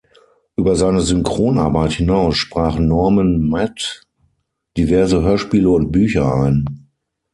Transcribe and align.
Über 0.55 0.75
seine 0.75 1.01
Synchronarbeit 1.01 1.91
hinaus 1.91 2.35
sprach 2.35 2.79
Norman 2.79 3.47
Matt 3.47 4.01
diverse 4.75 5.21
Hörspiele 5.21 5.69
und 5.69 5.95
-bücher 5.95 6.41
ein. 6.43 6.89